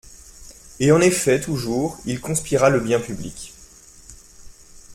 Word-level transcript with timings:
Et 0.79 0.91
en 0.91 0.99
effet 0.99 1.39
toujours 1.39 1.99
il 2.07 2.19
conspira 2.21 2.71
le 2.71 2.79
bien 2.79 2.99
public. 2.99 3.53